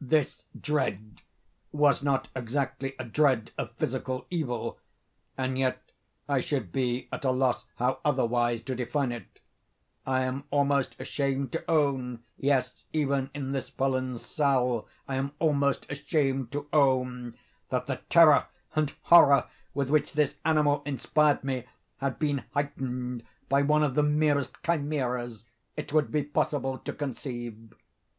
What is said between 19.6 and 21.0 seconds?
with which the animal